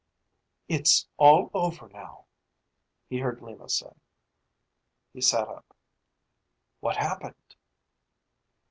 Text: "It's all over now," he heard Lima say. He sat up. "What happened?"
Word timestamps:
"It's 0.67 1.07
all 1.17 1.51
over 1.53 1.87
now," 1.89 2.25
he 3.07 3.19
heard 3.19 3.39
Lima 3.39 3.69
say. 3.69 3.91
He 5.13 5.21
sat 5.21 5.47
up. 5.47 5.75
"What 6.79 6.97
happened?" 6.97 7.55